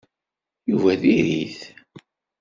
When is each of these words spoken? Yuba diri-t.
Yuba 0.69 0.91
diri-t. 1.01 1.59